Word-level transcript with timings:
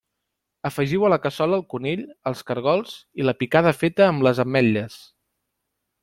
Afegiu 0.69 1.03
a 1.07 1.11
la 1.13 1.19
cassola 1.25 1.57
el 1.61 1.65
conill, 1.73 2.01
els 2.31 2.41
caragols 2.49 2.95
i 3.21 3.27
la 3.27 3.35
picada 3.43 3.73
feta 3.83 4.07
amb 4.09 4.25
les 4.29 4.41
ametlles. 4.49 4.97